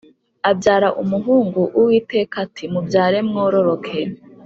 Abyara 0.49 0.89
umuhungu 1.01 1.61
uwiteka 1.79 2.35
ati 2.45 2.63
“mubyare 2.73 3.19
mwororoke” 3.27 3.99